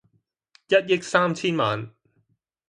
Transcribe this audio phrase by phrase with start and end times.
[0.67, 1.91] 一億三千萬